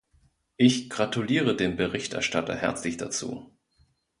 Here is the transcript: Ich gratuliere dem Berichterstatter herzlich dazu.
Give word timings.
Ich 0.57 0.89
gratuliere 0.89 1.55
dem 1.55 1.75
Berichterstatter 1.77 2.55
herzlich 2.55 2.97
dazu. 2.97 3.53